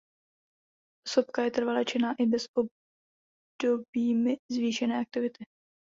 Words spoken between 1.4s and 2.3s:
je trvale činná i